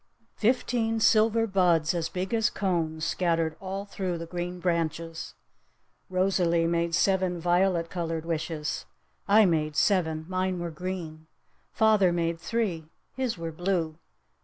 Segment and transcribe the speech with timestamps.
[0.37, 5.35] Fifteen silver buds as big as cones scattered all through the green branches!
[6.09, 8.87] Rosalee made seven violet colored wishes!
[9.27, 10.25] I made seven!
[10.27, 11.27] Mine were green!
[11.71, 12.87] Father made three!
[13.13, 13.99] His were blue!